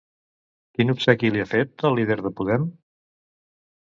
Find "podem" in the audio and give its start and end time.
2.39-2.65